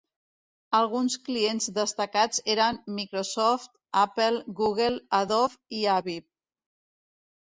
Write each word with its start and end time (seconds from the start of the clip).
Alguns 0.75 1.15
clients 1.25 1.67
destacats 1.73 2.39
eren 2.53 2.79
Microsoft, 2.99 3.69
Apple, 4.05 4.39
Google, 4.61 4.97
Adobe 5.19 5.79
i 5.81 5.83
Avid. 5.97 6.27